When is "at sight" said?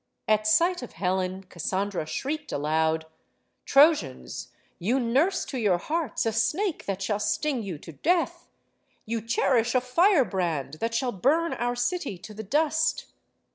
0.27-0.81